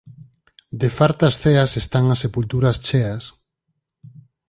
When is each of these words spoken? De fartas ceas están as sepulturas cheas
De 0.81 0.89
fartas 0.97 1.35
ceas 1.43 1.71
están 1.83 2.05
as 2.13 2.21
sepulturas 2.23 2.77
cheas 2.85 3.23